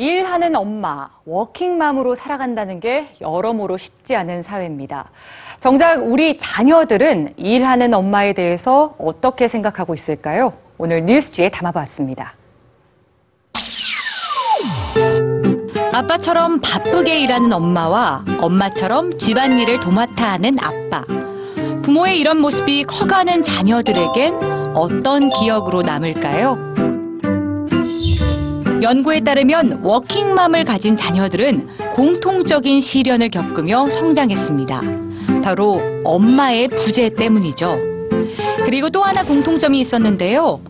[0.00, 5.10] 일하는 엄마, 워킹맘으로 살아간다는 게 여러모로 쉽지 않은 사회입니다.
[5.60, 10.54] 정작 우리 자녀들은 일하는 엄마에 대해서 어떻게 생각하고 있을까요?
[10.78, 12.32] 오늘 뉴스지에 담아봤습니다.
[15.92, 21.04] 아빠처럼 바쁘게 일하는 엄마와 엄마처럼 집안일을 도맡아 하는 아빠.
[21.82, 26.56] 부모의 이런 모습이 커가는 자녀들에겐 어떤 기억으로 남을까요?
[28.82, 34.82] 연구에 따르면 워킹맘을 가진 자녀들은 공통적인 시련을 겪으며 성장했습니다.
[35.42, 37.78] 바로 엄마의 부재 때문이죠.
[38.64, 40.60] 그리고 또 하나 공통점이 있었는데요.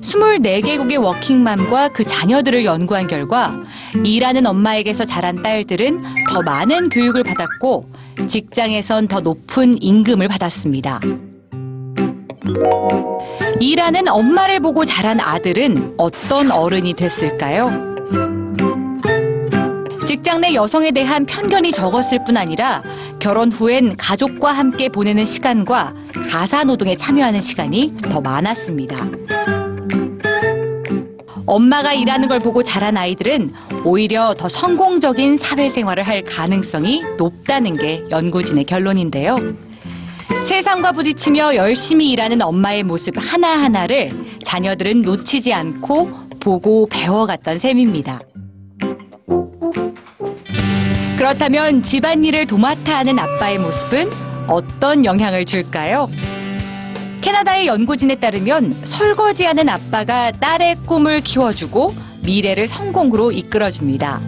[0.00, 3.56] 24개국의 워킹맘과 그 자녀들을 연구한 결과
[4.04, 7.84] 일하는 엄마에게서 자란 딸들은 더 많은 교육을 받았고
[8.28, 11.00] 직장에선 더 높은 임금을 받았습니다.
[13.60, 17.94] 일하는 엄마를 보고 자란 아들은 어떤 어른이 됐을까요?
[20.06, 22.82] 직장 내 여성에 대한 편견이 적었을 뿐 아니라
[23.18, 25.94] 결혼 후엔 가족과 함께 보내는 시간과
[26.30, 28.96] 가사 노동에 참여하는 시간이 더 많았습니다.
[31.46, 33.52] 엄마가 일하는 걸 보고 자란 아이들은
[33.84, 39.36] 오히려 더 성공적인 사회생활을 할 가능성이 높다는 게 연구진의 결론인데요.
[40.44, 44.12] 세상과 부딪히며 열심히 일하는 엄마의 모습 하나하나를
[44.44, 48.20] 자녀들은 놓치지 않고 보고 배워갔던 셈입니다.
[51.16, 54.10] 그렇다면 집안일을 도맡아 하는 아빠의 모습은
[54.46, 56.10] 어떤 영향을 줄까요?
[57.22, 64.20] 캐나다의 연구진에 따르면 설거지하는 아빠가 딸의 꿈을 키워주고 미래를 성공으로 이끌어줍니다.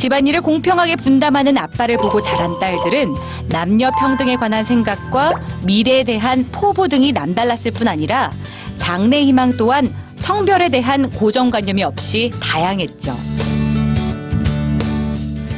[0.00, 3.14] 집안일을 공평하게 분담하는 아빠를 보고 자란 딸들은
[3.50, 5.34] 남녀 평등에 관한 생각과
[5.66, 8.30] 미래에 대한 포부 등이 남달랐을 뿐 아니라
[8.78, 13.14] 장래 희망 또한 성별에 대한 고정관념이 없이 다양했죠.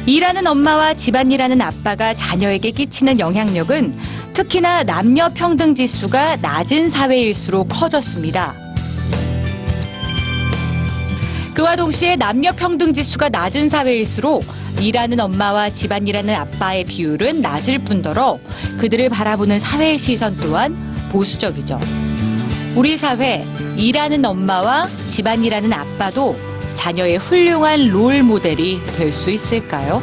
[0.07, 3.95] 일하는 엄마와 집안일하는 아빠가 자녀에게 끼치는 영향력은
[4.33, 8.62] 특히나 남녀 평등 지수가 낮은 사회일수록 커졌습니다.
[11.53, 14.43] 그와 동시에 남녀 평등 지수가 낮은 사회일수록
[14.81, 18.39] 일하는 엄마와 집안일하는 아빠의 비율은 낮을 뿐더러
[18.79, 20.75] 그들을 바라보는 사회의 시선 또한
[21.11, 21.79] 보수적이죠.
[22.75, 23.45] 우리 사회
[23.77, 26.35] 일하는 엄마와 집안일하는 아빠도
[26.73, 30.01] 자녀의 훌륭한 롤 모델이 될 수 있을까요?